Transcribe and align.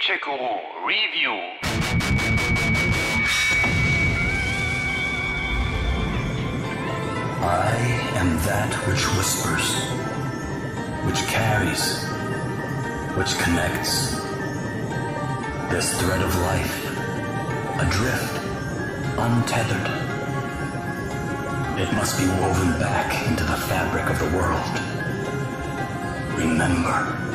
Gencheku 0.00 0.32
Review. 0.86 1.36
I 7.42 7.74
am 8.16 8.36
that 8.46 8.74
which 8.86 9.04
whispers, 9.16 9.74
which 11.04 11.26
carries, 11.28 12.04
which 13.14 13.38
connects. 13.44 14.14
This 15.70 15.92
thread 16.00 16.22
of 16.22 16.34
life, 16.48 16.76
adrift, 17.80 18.40
untethered. 19.18 19.88
It 21.78 21.92
must 21.94 22.18
be 22.18 22.26
woven 22.26 22.78
back 22.80 23.28
into 23.28 23.44
the 23.44 23.56
fabric 23.68 24.08
of 24.08 24.18
the 24.18 24.34
world. 24.34 24.80
Remember. 26.38 27.29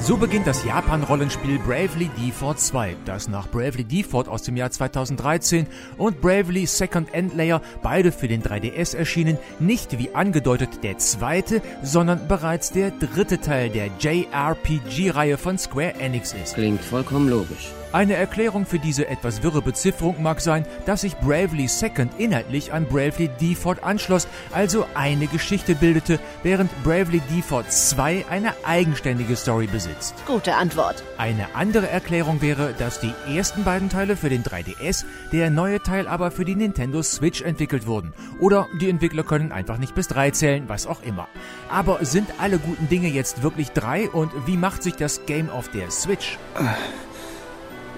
So 0.00 0.18
beginnt 0.18 0.46
das 0.46 0.64
Japan-Rollenspiel 0.64 1.58
Bravely 1.60 2.10
Default 2.20 2.60
2, 2.60 2.96
das 3.06 3.26
nach 3.28 3.48
Bravely 3.48 3.84
Default 3.84 4.28
aus 4.28 4.42
dem 4.42 4.54
Jahr 4.54 4.70
2013 4.70 5.66
und 5.96 6.20
Bravely 6.20 6.66
Second 6.66 7.14
End 7.14 7.34
Layer, 7.34 7.62
beide 7.82 8.12
für 8.12 8.28
den 8.28 8.42
3DS 8.42 8.94
erschienen, 8.94 9.38
nicht 9.60 9.98
wie 9.98 10.14
angedeutet 10.14 10.82
der 10.82 10.98
zweite, 10.98 11.62
sondern 11.82 12.28
bereits 12.28 12.70
der 12.70 12.90
dritte 12.90 13.40
Teil 13.40 13.70
der 13.70 13.88
JRPG-Reihe 13.98 15.38
von 15.38 15.56
Square 15.56 15.94
Enix 15.94 16.34
ist. 16.34 16.54
Klingt 16.54 16.82
vollkommen 16.82 17.30
logisch. 17.30 17.72
Eine 17.94 18.14
Erklärung 18.14 18.66
für 18.66 18.80
diese 18.80 19.06
etwas 19.06 19.44
wirre 19.44 19.62
Bezifferung 19.62 20.20
mag 20.20 20.40
sein, 20.40 20.66
dass 20.84 21.02
sich 21.02 21.16
Bravely 21.18 21.68
Second 21.68 22.10
inhaltlich 22.18 22.72
an 22.72 22.86
Bravely 22.86 23.30
Default 23.40 23.84
anschloss, 23.84 24.26
also 24.50 24.84
eine 24.94 25.28
Geschichte 25.28 25.76
bildete, 25.76 26.18
während 26.42 26.72
Bravely 26.82 27.22
Default 27.30 27.70
2 27.70 28.24
eine 28.28 28.52
eigenständige 28.64 29.36
Story 29.36 29.68
besitzt. 29.68 30.16
Gute 30.26 30.56
Antwort. 30.56 31.04
Eine 31.18 31.54
andere 31.54 31.88
Erklärung 31.88 32.42
wäre, 32.42 32.74
dass 32.76 32.98
die 32.98 33.14
ersten 33.32 33.62
beiden 33.62 33.90
Teile 33.90 34.16
für 34.16 34.28
den 34.28 34.42
3DS, 34.42 35.04
der 35.30 35.50
neue 35.50 35.80
Teil 35.80 36.08
aber 36.08 36.32
für 36.32 36.44
die 36.44 36.56
Nintendo 36.56 37.00
Switch 37.00 37.42
entwickelt 37.42 37.86
wurden. 37.86 38.12
Oder 38.40 38.66
die 38.80 38.90
Entwickler 38.90 39.22
können 39.22 39.52
einfach 39.52 39.78
nicht 39.78 39.94
bis 39.94 40.08
drei 40.08 40.32
zählen, 40.32 40.64
was 40.66 40.88
auch 40.88 41.04
immer. 41.04 41.28
Aber 41.70 42.04
sind 42.04 42.26
alle 42.38 42.58
guten 42.58 42.88
Dinge 42.88 43.06
jetzt 43.06 43.44
wirklich 43.44 43.70
drei 43.70 44.10
und 44.10 44.32
wie 44.48 44.56
macht 44.56 44.82
sich 44.82 44.96
das 44.96 45.26
Game 45.26 45.48
auf 45.48 45.68
der 45.68 45.92
Switch? 45.92 46.38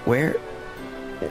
Where. 0.07 0.35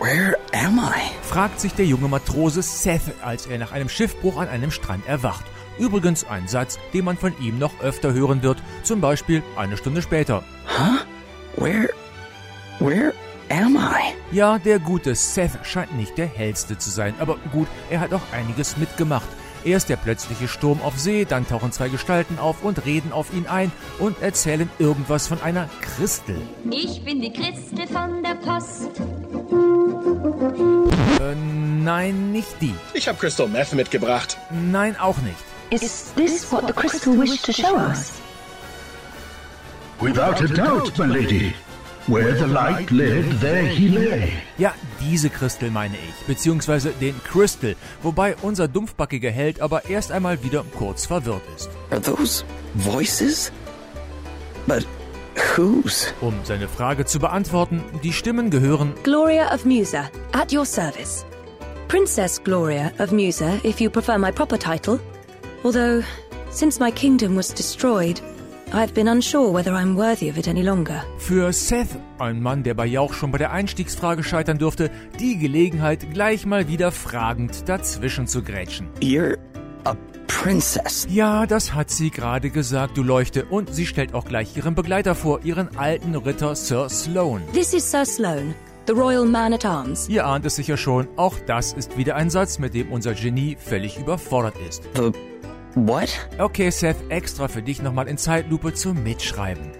Where 0.01 0.37
am 0.53 0.79
I? 0.79 1.01
fragt 1.23 1.61
sich 1.61 1.73
der 1.73 1.87
junge 1.87 2.09
Matrose 2.09 2.61
Seth, 2.61 3.15
als 3.23 3.47
er 3.47 3.57
nach 3.57 3.73
einem 3.73 3.89
Schiffbruch 3.89 4.37
an 4.37 4.49
einem 4.49 4.71
Strand 4.71 5.09
erwacht. 5.09 5.47
Übrigens 5.79 6.29
ein 6.29 6.47
Satz, 6.47 6.79
den 6.93 7.07
man 7.07 7.17
von 7.17 7.33
ihm 7.41 7.59
noch 7.59 7.81
öfter 7.81 8.13
hören 8.13 8.43
wird, 8.43 8.63
zum 8.83 9.01
Beispiel 9.01 9.43
eine 9.57 9.79
Stunde 9.79 10.03
später. 10.03 10.45
Where. 11.57 11.89
Where 12.79 13.15
am 13.49 13.77
I? 13.77 14.15
Ja, 14.37 14.59
der 14.59 14.79
gute 14.79 15.15
Seth 15.15 15.59
scheint 15.63 15.97
nicht 15.97 16.19
der 16.19 16.27
hellste 16.27 16.77
zu 16.77 16.91
sein, 16.91 17.15
aber 17.19 17.39
gut, 17.53 17.69
er 17.89 18.01
hat 18.01 18.13
auch 18.13 18.33
einiges 18.33 18.77
mitgemacht. 18.77 19.29
Erst 19.67 19.89
der 19.89 19.97
plötzliche 19.97 20.47
Sturm 20.47 20.81
auf 20.81 20.97
See, 20.97 21.25
dann 21.25 21.45
tauchen 21.45 21.73
zwei 21.73 21.89
Gestalten 21.89 22.39
auf 22.39 22.63
und 22.63 22.87
reden 22.87 23.13
auf 23.13 23.35
ihn 23.35 23.49
ein 23.49 23.73
und 23.99 24.23
erzählen 24.23 24.71
irgendwas 24.79 25.27
von 25.27 25.43
einer 25.43 25.69
Christel. 25.81 26.41
Ich 26.71 27.05
bin 27.05 27.21
die 27.21 27.33
Christel 27.33 27.89
von 27.89 28.23
der 28.23 28.37
Post. 28.37 29.01
Äh, 31.21 31.35
nein, 31.35 32.31
nicht 32.31 32.63
die. 32.63 32.75
Ich 32.95 33.09
habe 33.09 33.19
Crystal 33.19 33.49
Meth 33.49 33.73
mitgebracht. 33.73 34.39
Nein, 34.71 34.97
auch 35.01 35.19
nicht. 35.19 35.35
Is 35.71 36.13
this 36.15 36.53
what 36.53 36.69
the 36.69 36.73
crystal 36.73 37.19
wished 37.19 37.45
to 37.45 37.53
show 37.53 37.77
us? 37.77 38.13
Without 40.01 40.41
a 40.45 40.47
doubt, 40.47 40.97
my 40.97 41.07
lady. 41.07 41.55
Where 42.09 42.37
the 42.37 42.47
light 42.47 42.93
led, 42.93 43.41
there 43.41 43.67
he 43.67 43.89
lay. 43.89 44.33
Ja, 44.59 44.73
diese 45.01 45.29
Christel 45.29 45.73
meine 45.73 45.97
ich, 45.97 46.27
beziehungsweise 46.27 46.91
den 47.01 47.21
Crystal, 47.25 47.75
wobei 48.01 48.37
unser 48.43 48.69
dumpfbackiger 48.69 49.33
Held 49.33 49.61
aber 49.61 49.91
erst 49.91 50.13
einmal 50.13 50.45
wieder 50.45 50.65
kurz 50.79 51.05
verwirrt 51.07 51.43
ist. 51.57 51.69
Are 51.91 52.01
those 52.01 52.45
voices? 52.75 53.51
But 54.69 54.87
whose? 55.57 56.13
Um 56.21 56.35
seine 56.45 56.69
Frage 56.69 57.07
zu 57.07 57.19
beantworten, 57.19 57.83
die 58.05 58.13
Stimmen 58.13 58.51
gehören 58.51 58.95
Gloria 59.03 59.53
of 59.53 59.65
Musa, 59.65 60.09
at 60.31 60.53
your 60.53 60.65
service. 60.65 61.27
Princess 61.89 62.41
Gloria 62.41 62.93
of 63.01 63.11
Musa, 63.11 63.59
if 63.65 63.81
you 63.81 63.91
prefer 63.91 64.17
my 64.17 64.31
proper 64.31 64.59
title. 64.59 65.01
Although, 65.65 66.05
since 66.51 66.79
my 66.79 66.93
kingdom 66.93 67.37
was 67.37 67.53
destroyed, 67.53 68.21
I've 68.73 68.93
been 68.95 69.09
unsure 69.09 69.53
whether 69.53 69.73
I'm 69.73 69.97
worthy 69.97 70.29
of 70.29 70.37
it 70.37 70.49
any 70.49 70.63
longer. 70.63 71.05
für 71.19 71.53
Seth, 71.53 71.97
ein 72.19 72.43
Mann, 72.43 72.63
der 72.63 72.75
bei 72.75 72.87
Jauch 72.87 73.13
schon 73.15 73.31
bei 73.31 73.39
der 73.39 73.53
Einstiegsfrage 73.53 74.23
scheitern 74.25 74.59
dürfte, 74.59 74.91
die 75.21 75.39
Gelegenheit, 75.39 76.13
gleich 76.13 76.45
mal 76.47 76.67
wieder 76.69 76.91
fragend 76.91 77.69
dazwischen 77.69 78.27
zu 78.27 78.43
grätschen. 78.43 78.89
You're 79.01 79.39
a 79.85 79.97
princess. 80.27 81.07
Ja, 81.09 81.47
das 81.47 81.75
hat 81.75 81.91
sie 81.91 82.11
gerade 82.11 82.51
gesagt, 82.51 82.97
du 82.99 83.03
Leuchte, 83.05 83.45
und 83.47 83.73
sie 83.73 83.87
stellt 83.87 84.15
auch 84.15 84.25
gleich 84.25 84.57
ihren 84.57 84.75
Begleiter 84.75 85.15
vor, 85.15 85.41
ihren 85.45 85.77
alten 85.77 86.17
Ritter 86.17 86.55
Sir 86.57 86.89
Sloan. 86.89 87.43
This 87.53 87.73
is 87.73 87.89
Sir 87.89 88.05
Sloane, 88.05 88.53
the 88.89 88.93
Royal 88.93 89.25
Man 89.25 89.53
at 89.55 89.65
Arms. 89.65 90.09
Ihr 90.09 90.27
ahnt 90.27 90.45
es 90.45 90.57
sicher 90.57 90.77
schon, 90.77 91.07
auch 91.17 91.37
das 91.47 91.73
ist 91.73 91.97
wieder 91.97 92.17
ein 92.17 92.31
Satz, 92.31 92.59
mit 92.59 92.75
dem 92.75 92.91
unser 92.91 93.15
Genie 93.15 93.57
völlig 93.61 93.97
überfordert 93.97 94.55
ist. 94.69 94.83
The. 94.97 95.13
What? 95.77 96.09
Okay, 96.39 96.71
Seth, 96.71 96.97
extra 97.11 97.49
für 97.49 97.61
dich 97.61 97.83
nochmal 97.83 98.09
in 98.09 98.17
Zeitlupe 98.17 98.73
zum 98.73 99.03
Mitschreiben. 99.03 99.73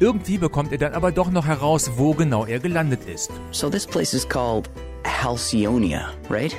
Irgendwie 0.00 0.38
bekommt 0.38 0.72
er 0.72 0.78
dann 0.78 0.92
aber 0.92 1.12
doch 1.12 1.30
noch 1.30 1.46
heraus, 1.46 1.92
wo 1.94 2.14
genau 2.14 2.44
er 2.46 2.58
gelandet 2.58 3.04
ist. 3.06 3.30
So 3.52 3.70
this 3.70 3.86
place 3.86 4.12
is 4.12 4.28
called 4.28 4.68
Halcyonia, 5.04 6.08
right? 6.28 6.56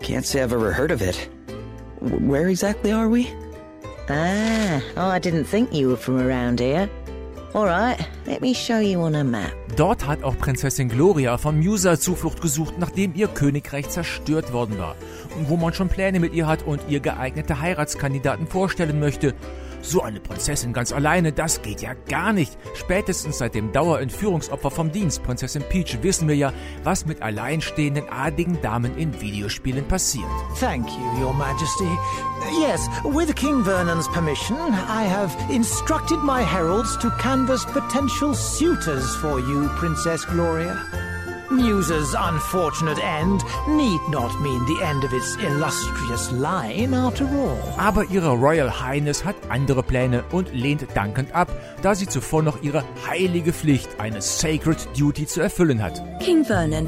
Can't 0.00 0.24
say 0.24 0.40
I've 0.40 0.54
ever 0.54 0.72
heard 0.72 0.92
of 0.92 1.02
it. 1.02 1.28
Where 2.00 2.48
exactly 2.48 2.92
are 2.92 3.08
we? 3.08 3.26
Ah, 4.08 4.80
oh, 4.96 5.10
I 5.10 5.18
didn't 5.18 5.46
think 5.46 5.72
you 5.72 5.88
were 5.88 5.96
from 5.96 6.20
around 6.20 6.60
here. 6.60 6.88
All 7.54 7.66
right, 7.66 7.96
let 8.26 8.40
me 8.40 8.52
show 8.52 8.80
you 8.80 9.00
on 9.00 9.14
a 9.14 9.22
map. 9.22 9.52
Dort 9.76 10.08
hat 10.08 10.24
auch 10.24 10.36
Prinzessin 10.36 10.88
Gloria 10.88 11.38
von 11.38 11.56
Musa 11.56 12.00
Zuflucht 12.00 12.40
gesucht, 12.42 12.74
nachdem 12.78 13.14
ihr 13.14 13.28
Königreich 13.28 13.88
zerstört 13.88 14.52
worden 14.52 14.76
war. 14.76 14.96
Wo 15.46 15.56
man 15.56 15.72
schon 15.72 15.88
Pläne 15.88 16.18
mit 16.18 16.34
ihr 16.34 16.48
hat 16.48 16.64
und 16.64 16.80
ihr 16.88 16.98
geeignete 16.98 17.60
Heiratskandidaten 17.60 18.48
vorstellen 18.48 18.98
möchte. 18.98 19.34
So 19.84 20.00
eine 20.00 20.18
Prinzessin 20.18 20.72
ganz 20.72 20.92
alleine, 20.92 21.30
das 21.30 21.60
geht 21.60 21.82
ja 21.82 21.92
gar 22.08 22.32
nicht. 22.32 22.56
Spätestens 22.74 23.36
seit 23.36 23.54
dem 23.54 23.70
Dauerentführungsopfer 23.70 24.70
vom 24.70 24.90
Dienst, 24.90 25.22
Prinzessin 25.22 25.62
Peach, 25.68 26.02
wissen 26.02 26.26
wir 26.26 26.34
ja, 26.34 26.54
was 26.84 27.04
mit 27.04 27.20
alleinstehenden 27.20 28.08
adligen 28.08 28.62
Damen 28.62 28.96
in 28.96 29.20
Videospielen 29.20 29.86
passiert. 29.86 30.24
Thank 30.58 30.88
you, 30.88 31.22
Your 31.22 31.34
Majesty. 31.34 31.90
Yes, 32.58 32.88
with 33.04 33.34
King 33.34 33.62
Vernon's 33.62 34.08
permission, 34.08 34.56
I 34.56 35.04
have 35.04 35.30
instructed 35.50 36.18
my 36.22 36.40
heralds 36.40 36.96
to 37.00 37.10
canvass 37.18 37.66
potential 37.66 38.34
suitors 38.34 39.14
for 39.16 39.38
you, 39.38 39.68
Princess 39.76 40.24
Gloria. 40.24 41.03
Musa's 41.64 42.14
unfortunate 42.14 42.98
end 43.02 43.42
need 43.66 44.00
not 44.10 44.38
mean 44.42 44.62
the 44.66 44.84
end 44.84 45.02
of 45.02 45.14
its 45.14 45.34
illustrious 45.36 46.30
line, 46.30 46.92
after 46.92 47.24
all. 47.24 47.58
Aber 47.78 48.04
ihre 48.10 48.36
Royal 48.36 48.68
Highness 48.68 49.24
hat 49.24 49.34
andere 49.48 49.82
Pläne 49.82 50.24
und 50.30 50.52
lehnt 50.52 50.86
dankend 50.94 51.34
ab, 51.34 51.48
da 51.80 51.94
sie 51.94 52.06
zuvor 52.06 52.42
noch 52.42 52.62
ihre 52.62 52.84
heilige 53.08 53.54
Pflicht, 53.54 53.98
eine 53.98 54.20
Sacred 54.20 54.76
Duty 54.94 55.26
zu 55.26 55.40
erfüllen 55.40 55.82
hat. 55.82 56.02
King 56.20 56.44
Vernon, 56.44 56.86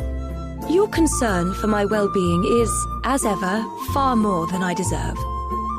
your 0.68 0.90
concern 0.90 1.54
for 1.54 1.68
my 1.68 1.86
well-being 1.88 2.44
is, 2.62 2.70
as 3.04 3.24
ever, 3.24 3.64
far 3.94 4.14
more 4.14 4.46
than 4.48 4.62
I 4.62 4.74
deserve. 4.74 5.16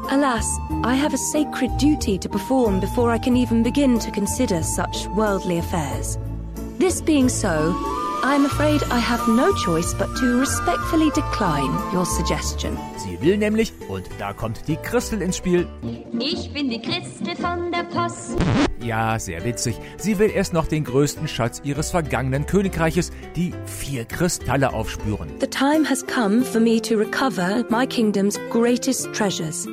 Alas, 0.10 0.48
I 0.84 0.96
have 0.96 1.14
a 1.14 1.20
sacred 1.20 1.78
duty 1.78 2.18
to 2.18 2.28
perform 2.28 2.80
before 2.80 3.12
I 3.12 3.20
can 3.20 3.38
even 3.38 3.62
begin 3.62 4.00
to 4.00 4.10
consider 4.10 4.64
such 4.64 5.06
worldly 5.10 5.60
affairs. 5.60 6.18
This 6.80 7.00
being 7.00 7.30
so, 7.30 7.76
I'm 8.30 8.46
afraid 8.46 8.82
I 8.92 9.00
have 9.00 9.26
no 9.32 9.54
choice 9.54 9.94
but 9.94 10.14
to 10.18 10.40
respectfully 10.42 11.10
decline 11.16 11.72
your 11.94 12.06
suggestion. 12.06 12.78
Sie 12.98 13.18
will 13.22 13.38
nämlich, 13.38 13.72
und 13.88 14.04
da 14.20 14.34
kommt 14.34 14.68
die 14.68 14.76
Christel 14.76 15.22
ins 15.22 15.38
Spiel, 15.38 15.66
Ich 16.20 16.52
bin 16.52 16.70
die 16.70 16.82
Christel 16.82 17.38
von 17.38 17.72
der 17.72 17.84
Post. 17.86 18.36
ja, 18.82 19.18
sehr 19.18 19.46
witzig, 19.46 19.80
sie 19.98 20.20
will 20.20 20.30
erst 20.30 20.52
noch 20.52 20.68
den 20.68 20.84
größten 20.84 21.30
Schatz 21.30 21.62
ihres 21.64 21.92
vergangenen 21.92 22.46
Königreiches, 22.46 23.12
die 23.38 23.54
vier 23.66 24.04
Kristalle, 24.04 24.74
aufspüren. 24.74 25.30
The 25.40 25.48
time 25.48 25.90
has 25.90 26.06
come 26.06 26.44
for 26.44 26.60
me 26.60 26.82
to 26.82 26.96
recover 26.98 27.64
my 27.70 27.88
kingdom's 27.88 28.38
greatest 28.52 29.08
treasures, 29.14 29.66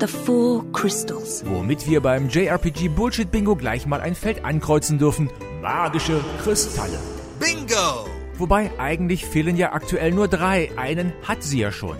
the 0.00 0.08
four 0.08 0.64
crystals. 0.72 1.44
Womit 1.46 1.86
wir 1.88 2.00
beim 2.00 2.28
JRPG 2.28 2.88
Bullshit 2.88 3.30
Bingo 3.30 3.54
gleich 3.54 3.86
mal 3.86 4.00
ein 4.00 4.16
Feld 4.16 4.44
ankreuzen 4.44 4.98
dürfen. 4.98 5.30
Magische 5.62 6.20
Kristalle. 6.42 6.98
Bingo! 7.40 8.06
Wobei 8.38 8.70
eigentlich 8.78 9.26
fehlen 9.26 9.56
ja 9.56 9.72
aktuell 9.72 10.12
nur 10.12 10.28
drei. 10.28 10.70
Einen 10.76 11.12
hat 11.26 11.42
sie 11.42 11.60
ja 11.60 11.72
schon. 11.72 11.96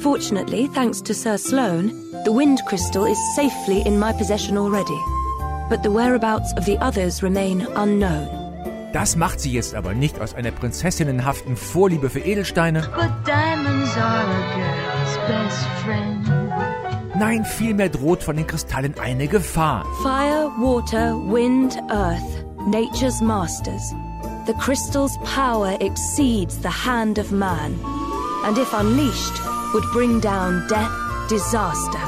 Fortunately, 0.00 0.68
thanks 0.72 1.02
to 1.02 1.12
Sir 1.12 1.36
Sloane, 1.36 1.90
the 2.24 2.30
Wind 2.30 2.64
Crystal 2.66 3.06
is 3.06 3.18
safely 3.34 3.82
in 3.84 3.98
my 3.98 4.12
possession 4.12 4.56
already. 4.56 4.98
But 5.68 5.82
the 5.82 5.90
whereabouts 5.90 6.52
of 6.56 6.64
the 6.64 6.78
others 6.78 7.22
remain 7.22 7.66
unknown. 7.76 8.28
Das 8.92 9.16
macht 9.16 9.40
sie 9.40 9.52
jetzt 9.52 9.74
aber 9.74 9.92
nicht 9.94 10.20
aus 10.20 10.34
einer 10.34 10.50
prinzessinnenhaften 10.50 11.56
Vorliebe 11.56 12.08
für 12.08 12.20
Edelsteine. 12.20 12.88
But 12.94 13.10
diamonds 13.26 13.96
are 13.96 14.24
a 14.24 14.56
girl's 14.56 15.18
best 15.28 15.66
friend. 15.84 16.26
Nein, 17.18 17.44
vielmehr 17.44 17.88
droht 17.88 18.22
von 18.22 18.36
den 18.36 18.46
Kristallen 18.46 18.94
eine 18.98 19.26
Gefahr. 19.26 19.84
Fire, 20.02 20.50
water, 20.58 21.16
wind, 21.16 21.76
earth, 21.90 22.44
nature's 22.68 23.20
masters. 23.20 23.92
The 24.48 24.54
crystal's 24.54 25.18
power 25.24 25.76
exceeds 25.78 26.56
the 26.60 26.70
hand 26.70 27.18
of 27.18 27.30
man, 27.30 27.78
and 28.46 28.56
if 28.56 28.72
unleashed, 28.72 29.42
would 29.74 29.84
bring 29.92 30.20
down 30.20 30.66
death, 30.68 30.90
disaster, 31.28 32.00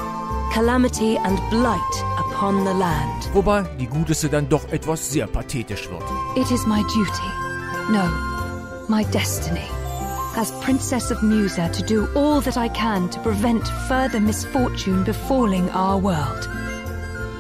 calamity, 0.51 1.19
and 1.19 1.39
blight 1.51 1.95
upon 2.17 2.65
the 2.65 2.73
land. 2.73 3.29
Wobei 3.35 3.65
die 3.79 3.87
Guteste 3.87 4.31
dann 4.31 4.49
doch 4.49 4.65
etwas 4.73 5.11
sehr 5.11 5.27
pathetisch 5.27 5.91
wird. 5.91 6.03
It 6.35 6.51
is 6.51 6.67
my 6.67 6.83
duty, 6.85 7.31
no, 7.93 8.09
my 8.89 9.05
destiny, 9.13 9.69
as 10.35 10.51
Princess 10.63 11.11
of 11.11 11.23
Musa, 11.23 11.69
to 11.69 11.83
do 11.83 12.09
all 12.15 12.41
that 12.41 12.57
I 12.57 12.71
can 12.71 13.11
to 13.11 13.21
prevent 13.21 13.69
further 13.87 14.19
misfortune 14.19 15.05
befalling 15.05 15.69
our 15.75 15.99
world. 15.99 16.49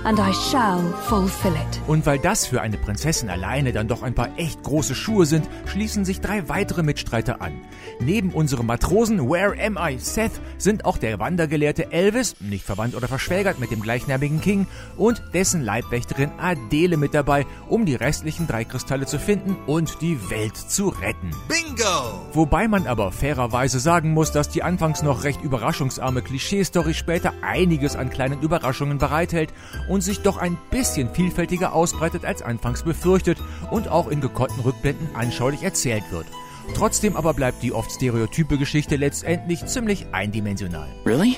And 0.03 0.19
I 0.19 0.33
shall 0.33 0.81
fulfill 1.09 1.53
it. 1.53 1.81
Und 1.87 2.07
weil 2.07 2.19
das 2.19 2.47
für 2.47 2.63
eine 2.63 2.79
Prinzessin 2.79 3.29
alleine 3.29 3.73
dann 3.73 3.87
doch 3.87 4.03
ein 4.03 4.15
paar 4.15 4.31
echt 4.39 4.63
große 4.63 4.95
Schuhe 4.95 5.27
sind, 5.27 5.47
schließen 5.67 6.07
sich 6.07 6.23
drei 6.23 6.49
weitere 6.49 6.83
Mitstreiter 6.83 7.43
an. 7.43 7.53
Neben 8.01 8.31
unserem 8.31 8.65
Matrosen 8.65 9.29
Where 9.29 9.55
Am 9.63 9.79
I 9.79 9.99
Seth 9.99 10.33
sind 10.57 10.87
auch 10.87 10.97
der 10.97 11.19
Wandergelehrte 11.19 11.93
Elvis, 11.93 12.35
nicht 12.41 12.65
verwandt 12.65 12.95
oder 12.95 13.09
verschwägert 13.09 13.59
mit 13.59 13.71
dem 13.71 13.83
gleichnamigen 13.83 14.41
King, 14.41 14.67
und 14.97 15.23
dessen 15.35 15.63
Leibwächterin 15.63 16.31
Adele 16.39 16.97
mit 16.97 17.13
dabei, 17.13 17.45
um 17.69 17.85
die 17.85 17.95
restlichen 17.95 18.47
drei 18.47 18.65
Kristalle 18.65 19.05
zu 19.05 19.19
finden 19.19 19.55
und 19.67 20.01
die 20.01 20.31
Welt 20.31 20.57
zu 20.57 20.89
retten. 20.89 21.31
Bingo! 21.47 22.27
Wobei 22.33 22.69
man 22.69 22.87
aber 22.87 23.13
fairerweise 23.13 23.79
sagen 23.81 24.15
muss, 24.15 24.33
dass 24.33 24.49
die 24.49 24.63
anfangs 24.63 25.03
noch 25.03 25.25
recht 25.25 25.43
überraschungsarme 25.43 26.23
Klischee-Story 26.23 26.95
später 26.95 27.35
einiges 27.43 27.97
an 27.97 28.09
kleinen 28.09 28.41
Überraschungen 28.41 28.97
bereithält 28.97 29.53
und 29.91 30.03
sich 30.03 30.21
doch 30.23 30.39
ein 30.39 30.57
bisschen 30.71 31.13
vielfältiger 31.13 31.75
ausbreitet 31.75 32.25
als 32.25 32.41
anfangs 32.41 32.85
befürchtet 32.85 33.39
und 33.71 33.89
auch 33.89 34.09
in 34.09 34.21
gekonnten 34.21 34.61
Rückblenden 34.61 35.09
anschaulich 35.15 35.63
erzählt 35.63 36.05
wird. 36.11 36.27
Trotzdem 36.75 37.17
aber 37.17 37.35
bleibt 37.35 37.63
die 37.63 37.73
oft 37.73 37.91
stereotype 37.91 38.57
Geschichte 38.57 38.97
letztendlich 38.97 39.67
ziemlich 39.67 40.07
eindimensional. 40.13 40.89
Really? 41.05 41.37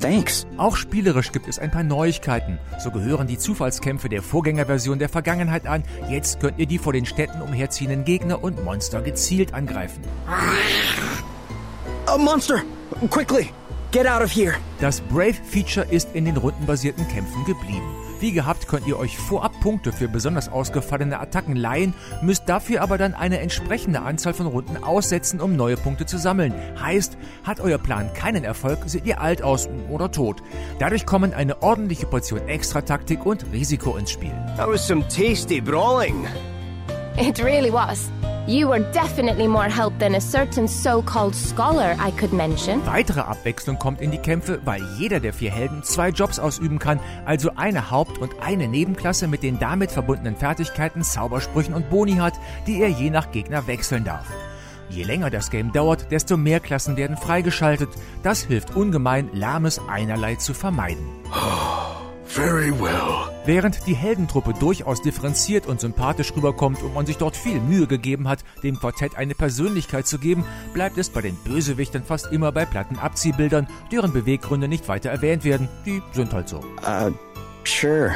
Thanks. 0.00 0.46
Auch 0.56 0.76
spielerisch 0.76 1.30
gibt 1.30 1.46
es 1.46 1.58
ein 1.58 1.70
paar 1.70 1.84
Neuigkeiten. 1.84 2.58
So 2.80 2.90
gehören 2.90 3.28
die 3.28 3.38
Zufallskämpfe 3.38 4.08
der 4.08 4.22
Vorgängerversion 4.22 4.98
der 4.98 5.08
Vergangenheit 5.08 5.66
an. 5.66 5.84
Jetzt 6.08 6.40
könnt 6.40 6.58
ihr 6.58 6.66
die 6.66 6.78
vor 6.78 6.92
den 6.92 7.06
Städten 7.06 7.40
umherziehenden 7.40 8.04
Gegner 8.04 8.42
und 8.42 8.64
Monster 8.64 9.02
gezielt 9.02 9.54
angreifen. 9.54 10.02
A 12.06 12.18
monster! 12.18 12.62
Quickly! 13.10 13.50
Get 13.92 14.06
out 14.06 14.22
of 14.22 14.34
here! 14.34 14.54
Das 14.80 15.02
Brave-Feature 15.02 15.84
ist 15.90 16.14
in 16.14 16.24
den 16.24 16.38
rundenbasierten 16.38 17.06
Kämpfen 17.08 17.44
geblieben. 17.44 17.94
Wie 18.20 18.32
gehabt 18.32 18.66
könnt 18.66 18.86
ihr 18.86 18.98
euch 18.98 19.18
vorab 19.18 19.52
Punkte 19.60 19.92
für 19.92 20.08
besonders 20.08 20.48
ausgefallene 20.48 21.20
Attacken 21.20 21.56
leihen, 21.56 21.92
müsst 22.22 22.48
dafür 22.48 22.80
aber 22.80 22.96
dann 22.96 23.12
eine 23.12 23.40
entsprechende 23.40 24.00
Anzahl 24.00 24.32
von 24.32 24.46
Runden 24.46 24.82
aussetzen, 24.82 25.42
um 25.42 25.56
neue 25.56 25.76
Punkte 25.76 26.06
zu 26.06 26.16
sammeln. 26.16 26.54
Heißt, 26.80 27.18
hat 27.44 27.60
euer 27.60 27.76
Plan 27.76 28.10
keinen 28.14 28.44
Erfolg, 28.44 28.78
seht 28.86 29.04
ihr 29.04 29.20
alt 29.20 29.42
aus 29.42 29.68
oder 29.90 30.10
tot. 30.10 30.42
Dadurch 30.78 31.04
kommen 31.04 31.34
eine 31.34 31.62
ordentliche 31.62 32.06
Portion 32.06 32.48
Extra-Taktik 32.48 33.26
und 33.26 33.44
Risiko 33.52 33.98
ins 33.98 34.12
Spiel. 34.12 34.32
That 34.56 34.68
was 34.68 34.88
some 34.88 35.06
tasty 35.08 35.60
brawling. 35.60 36.26
It 37.18 37.44
really 37.44 37.70
was. 37.70 38.10
You 38.48 38.68
were 38.68 38.80
definitely 38.92 39.46
more 39.46 39.68
help 39.68 39.96
than 40.00 40.16
a 40.16 40.20
certain 40.20 40.66
so-called 40.66 41.32
scholar 41.32 41.94
I 42.04 42.10
could 42.10 42.32
mention. 42.32 42.84
Weitere 42.86 43.20
Abwechslung 43.20 43.78
kommt 43.78 44.00
in 44.00 44.10
die 44.10 44.18
Kämpfe, 44.18 44.60
weil 44.64 44.82
jeder 44.98 45.20
der 45.20 45.32
vier 45.32 45.52
Helden 45.52 45.84
zwei 45.84 46.08
Jobs 46.08 46.40
ausüben 46.40 46.80
kann, 46.80 46.98
also 47.24 47.52
eine 47.54 47.92
Haupt- 47.92 48.18
und 48.18 48.32
eine 48.42 48.66
Nebenklasse 48.66 49.28
mit 49.28 49.44
den 49.44 49.60
damit 49.60 49.92
verbundenen 49.92 50.34
Fertigkeiten, 50.34 51.04
Zaubersprüchen 51.04 51.72
und 51.72 51.88
Boni 51.88 52.16
hat, 52.16 52.34
die 52.66 52.82
er 52.82 52.88
je 52.88 53.10
nach 53.10 53.30
Gegner 53.30 53.68
wechseln 53.68 54.02
darf. 54.02 54.26
Je 54.90 55.04
länger 55.04 55.30
das 55.30 55.50
Game 55.50 55.72
dauert, 55.72 56.10
desto 56.10 56.36
mehr 56.36 56.58
Klassen 56.58 56.96
werden 56.96 57.16
freigeschaltet. 57.16 57.90
Das 58.24 58.42
hilft 58.42 58.74
ungemein, 58.74 59.30
lahmes 59.32 59.80
Einerlei 59.88 60.34
zu 60.34 60.52
vermeiden. 60.52 61.06
Very 62.32 62.72
well. 62.80 63.30
Während 63.44 63.86
die 63.86 63.94
Heldentruppe 63.94 64.54
durchaus 64.54 65.02
differenziert 65.02 65.66
und 65.66 65.82
sympathisch 65.82 66.32
rüberkommt 66.34 66.82
und 66.82 66.94
man 66.94 67.04
sich 67.04 67.18
dort 67.18 67.36
viel 67.36 67.60
Mühe 67.60 67.86
gegeben 67.86 68.26
hat, 68.26 68.42
dem 68.62 68.78
Quartett 68.78 69.16
eine 69.16 69.34
Persönlichkeit 69.34 70.06
zu 70.06 70.18
geben, 70.18 70.46
bleibt 70.72 70.96
es 70.96 71.10
bei 71.10 71.20
den 71.20 71.36
Bösewichtern 71.44 72.04
fast 72.04 72.32
immer 72.32 72.50
bei 72.50 72.64
platten 72.64 72.98
Abziehbildern, 72.98 73.68
deren 73.90 74.14
Beweggründe 74.14 74.66
nicht 74.66 74.88
weiter 74.88 75.10
erwähnt 75.10 75.44
werden. 75.44 75.68
Die 75.84 76.00
sind 76.12 76.32
halt 76.32 76.48
so. 76.48 76.60
Uh, 76.86 77.12
sure. 77.64 78.14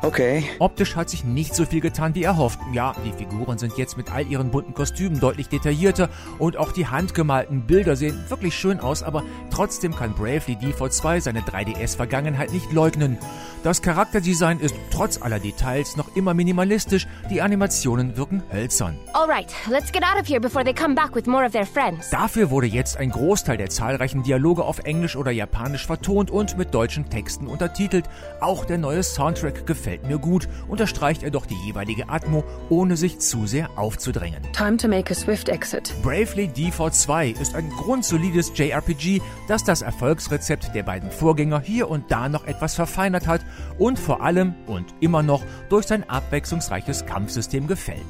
Okay. 0.00 0.44
Optisch 0.60 0.94
hat 0.94 1.10
sich 1.10 1.24
nicht 1.24 1.56
so 1.56 1.64
viel 1.64 1.80
getan 1.80 2.14
wie 2.14 2.22
erhofft. 2.22 2.60
Ja, 2.72 2.94
die 3.04 3.12
Figuren 3.12 3.58
sind 3.58 3.76
jetzt 3.76 3.96
mit 3.96 4.12
all 4.12 4.26
ihren 4.26 4.50
bunten 4.50 4.72
Kostümen 4.72 5.18
deutlich 5.18 5.48
detaillierter 5.48 6.08
und 6.38 6.56
auch 6.56 6.70
die 6.70 6.86
handgemalten 6.86 7.62
Bilder 7.62 7.96
sehen 7.96 8.24
wirklich 8.28 8.54
schön 8.54 8.78
aus, 8.78 9.02
aber 9.02 9.24
trotzdem 9.50 9.96
kann 9.96 10.14
Bravely 10.14 10.54
Default 10.56 10.94
2 10.94 11.20
seine 11.20 11.40
3DS-Vergangenheit 11.40 12.52
nicht 12.52 12.72
leugnen. 12.72 13.18
Das 13.64 13.82
Charakterdesign 13.82 14.60
ist 14.60 14.76
trotz 14.92 15.20
aller 15.20 15.40
Details 15.40 15.96
noch 15.96 16.14
immer 16.14 16.32
minimalistisch, 16.32 17.08
die 17.28 17.42
Animationen 17.42 18.16
wirken 18.16 18.44
hölzern. 18.52 18.96
Alright, 19.14 19.52
let's 19.68 19.90
get 19.90 20.04
out 20.04 20.20
of 20.20 20.28
here 20.28 20.40
before 20.40 20.64
they 20.64 20.72
come 20.72 20.94
back 20.94 21.16
with 21.16 21.26
more 21.26 21.44
of 21.44 21.50
their 21.50 21.66
friends. 21.66 22.10
Dafür 22.10 22.50
wurde 22.50 22.68
jetzt 22.68 22.98
ein 22.98 23.10
Großteil 23.10 23.56
der 23.56 23.68
zahlreichen 23.68 24.22
Dialoge 24.22 24.62
auf 24.62 24.78
Englisch 24.80 25.16
oder 25.16 25.32
Japanisch 25.32 25.86
vertont 25.86 26.30
und 26.30 26.56
mit 26.56 26.72
deutschen 26.72 27.10
Texten 27.10 27.48
untertitelt. 27.48 28.04
Auch 28.40 28.64
der 28.64 28.78
neue 28.78 29.02
Soundtrack 29.02 29.66
gefällt 29.66 29.87
mir 30.06 30.18
gut, 30.18 30.48
unterstreicht 30.68 31.22
er 31.22 31.30
doch 31.30 31.46
die 31.46 31.56
jeweilige 31.66 32.08
Atmo, 32.08 32.44
ohne 32.68 32.96
sich 32.96 33.18
zu 33.18 33.46
sehr 33.46 33.70
aufzudrängen. 33.78 34.42
Time 34.52 34.76
to 34.76 34.88
make 34.88 35.10
a 35.10 35.14
swift 35.14 35.48
exit. 35.48 35.94
Bravely 36.02 36.48
Default 36.48 36.94
2 36.94 37.30
ist 37.30 37.54
ein 37.54 37.68
grundsolides 37.70 38.52
JRPG, 38.54 39.20
das 39.48 39.64
das 39.64 39.82
Erfolgsrezept 39.82 40.74
der 40.74 40.82
beiden 40.82 41.10
Vorgänger 41.10 41.60
hier 41.60 41.88
und 41.88 42.10
da 42.10 42.28
noch 42.28 42.46
etwas 42.46 42.74
verfeinert 42.74 43.26
hat 43.26 43.40
und 43.78 43.98
vor 43.98 44.22
allem 44.22 44.54
und 44.66 44.94
immer 45.00 45.22
noch 45.22 45.42
durch 45.68 45.86
sein 45.86 46.08
abwechslungsreiches 46.08 47.06
Kampfsystem 47.06 47.66
gefällt. 47.66 48.06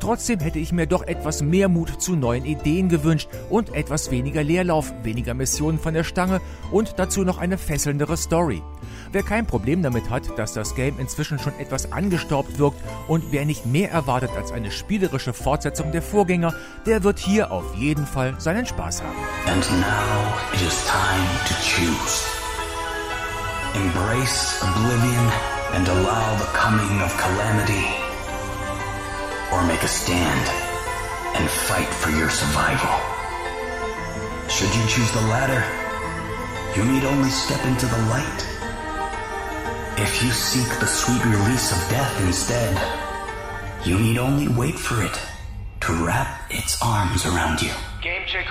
Trotzdem 0.00 0.40
hätte 0.40 0.58
ich 0.58 0.72
mir 0.72 0.86
doch 0.86 1.02
etwas 1.02 1.42
mehr 1.42 1.68
Mut 1.68 2.00
zu 2.00 2.16
neuen 2.16 2.44
Ideen 2.44 2.88
gewünscht 2.88 3.28
und 3.50 3.74
etwas 3.74 4.10
weniger 4.10 4.42
Leerlauf, 4.42 4.92
weniger 5.02 5.34
Missionen 5.34 5.78
von 5.78 5.94
der 5.94 6.04
Stange 6.04 6.40
und 6.70 6.94
dazu 6.98 7.22
noch 7.22 7.38
eine 7.38 7.58
fesselndere 7.58 8.16
Story. 8.16 8.62
Wer 9.12 9.22
kein 9.22 9.46
Problem 9.46 9.82
damit 9.82 10.08
hat, 10.08 10.38
dass 10.38 10.54
das 10.54 10.74
Game 10.74 10.98
inzwischen 10.98 11.38
schon 11.38 11.52
etwas 11.58 11.92
angestaubt 11.92 12.58
wirkt 12.58 12.80
und 13.08 13.24
wer 13.30 13.44
nicht 13.44 13.66
mehr 13.66 13.90
erwartet 13.90 14.30
als 14.36 14.52
eine 14.52 14.70
spielerische 14.70 15.34
Fortsetzung 15.34 15.92
der 15.92 16.02
Vorgänger, 16.02 16.54
der 16.86 17.04
wird 17.04 17.18
hier 17.18 17.52
auf 17.52 17.74
jeden 17.76 18.06
Fall 18.06 18.34
seinen 18.38 18.66
Spaß 18.66 19.02
haben. 19.02 19.16
And 19.46 19.70
now 19.80 20.54
it 20.54 20.62
is 20.62 20.84
time 20.86 21.28
to 21.46 21.54
choose. 21.62 22.24
Embrace 23.74 24.62
oblivion 24.62 25.32
and 25.74 25.88
allow 25.88 26.36
the 26.38 26.46
coming 26.52 27.02
of 27.02 27.16
calamity. 27.16 28.11
Or 29.52 29.62
make 29.66 29.82
a 29.82 29.88
stand 29.88 30.48
and 31.36 31.48
fight 31.48 31.88
for 31.88 32.10
your 32.10 32.30
survival. 32.30 32.96
Should 34.48 34.74
you 34.74 34.86
choose 34.88 35.10
the 35.12 35.20
latter, 35.28 35.62
you 36.76 36.84
need 36.90 37.04
only 37.04 37.30
step 37.30 37.64
into 37.66 37.86
the 37.86 37.98
light. 38.08 38.40
If 39.98 40.22
you 40.22 40.30
seek 40.30 40.68
the 40.80 40.86
sweet 40.86 41.24
release 41.24 41.70
of 41.72 41.90
death 41.90 42.20
instead, 42.26 42.74
you 43.84 43.98
need 43.98 44.18
only 44.18 44.48
wait 44.48 44.78
for 44.78 45.02
it 45.02 45.18
to 45.80 45.92
wrap 46.04 46.50
its 46.50 46.80
arms 46.82 47.26
around 47.26 47.60
you. 47.60 47.72
Game 48.02 48.22
Check. 48.26 48.46